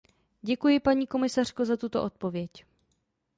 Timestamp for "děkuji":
0.41-0.79